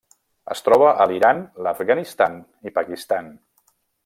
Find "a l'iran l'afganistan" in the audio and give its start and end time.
1.05-2.41